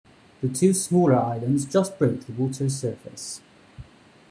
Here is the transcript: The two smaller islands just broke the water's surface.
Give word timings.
The 0.41 0.49
two 0.49 0.73
smaller 0.73 1.15
islands 1.17 1.65
just 1.65 1.99
broke 1.99 2.21
the 2.21 2.31
water's 2.33 2.75
surface. 2.75 3.39